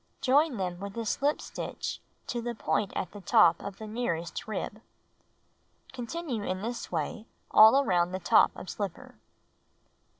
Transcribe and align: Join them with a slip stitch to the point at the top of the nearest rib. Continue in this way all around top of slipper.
Join 0.19 0.57
them 0.57 0.79
with 0.79 0.97
a 0.97 1.05
slip 1.05 1.39
stitch 1.39 2.01
to 2.25 2.41
the 2.41 2.55
point 2.55 2.91
at 2.95 3.11
the 3.11 3.21
top 3.21 3.61
of 3.61 3.77
the 3.77 3.85
nearest 3.85 4.47
rib. 4.47 4.81
Continue 5.93 6.41
in 6.43 6.63
this 6.63 6.91
way 6.91 7.27
all 7.51 7.79
around 7.79 8.19
top 8.25 8.49
of 8.55 8.67
slipper. 8.67 9.19